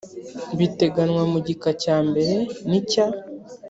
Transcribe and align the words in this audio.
biteganywa 0.57 1.23
mu 1.31 1.39
gika 1.47 1.69
cya 1.83 1.97
mbere 2.07 2.35
n 2.69 2.71
icya 2.79 3.05